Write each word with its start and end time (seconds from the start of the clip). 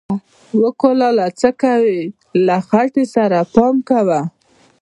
و 0.61 0.63
کلاله 0.81 1.25
څه 1.39 1.49
کوې، 1.61 1.99
له 2.45 2.55
خټې 2.67 3.05
سره 3.15 3.39
پام 3.53 3.75
کوه! 3.89 4.21